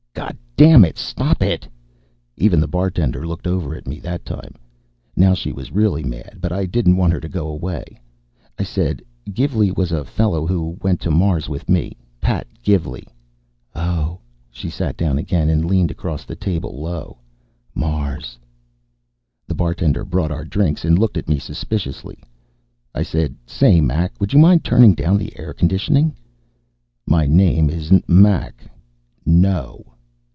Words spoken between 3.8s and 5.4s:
me that time. Now